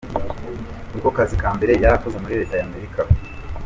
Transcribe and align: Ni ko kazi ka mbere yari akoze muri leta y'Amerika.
Ni 0.91 0.99
ko 1.03 1.09
kazi 1.17 1.35
ka 1.41 1.49
mbere 1.57 1.73
yari 1.83 1.93
akoze 1.97 2.17
muri 2.19 2.39
leta 2.39 2.55
y'Amerika. 2.59 3.01